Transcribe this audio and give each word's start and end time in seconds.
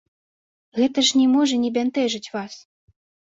Гэта 0.77 1.03
ж 1.09 1.19
не 1.19 1.27
можа 1.35 1.55
не 1.65 1.71
бянтэжыць 1.77 2.31
вас? 2.39 2.53